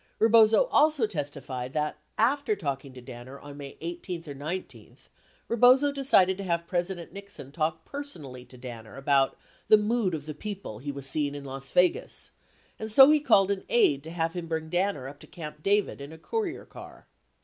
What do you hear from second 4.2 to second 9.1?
or 19th, Rebozo decided to have President Nixon talk personally to Danner